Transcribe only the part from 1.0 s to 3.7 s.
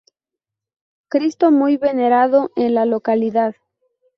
Cristo muy venerado en la localidad.